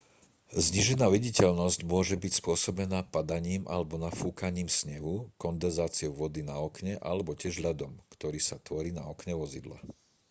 znížená 0.65 1.05
viditeľnosť 1.15 1.79
môže 1.93 2.15
byť 2.23 2.33
spôsobená 2.41 2.99
padaním 3.15 3.63
alebo 3.73 3.93
nafúkaním 4.07 4.65
snehu 4.77 5.13
kondenzáciou 5.43 6.09
vody 6.19 6.41
na 6.49 6.55
okne 6.67 6.93
alebo 7.09 7.31
tiež 7.41 7.55
ľadom 7.65 7.91
ktorý 8.17 8.39
sa 8.47 8.57
tvorí 8.67 8.89
na 8.99 9.03
okne 9.13 9.33
vozidla 9.41 9.77